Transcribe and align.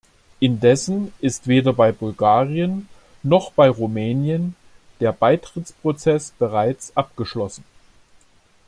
Indessen 0.39 1.13
ist 1.19 1.45
weder 1.45 1.73
bei 1.73 1.91
Bulgarien 1.91 2.89
noch 3.21 3.51
bei 3.51 3.69
Rumänien 3.69 4.55
der 4.99 5.11
Beitrittsprozess 5.11 6.33
bereits 6.39 6.91
abgeschlossen. 6.97 7.63